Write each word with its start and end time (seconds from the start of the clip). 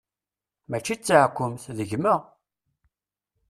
Mačči 0.69 0.95
d 0.97 1.01
taɛkemt, 1.01 1.63
d 1.77 1.79
gma! 1.89 2.15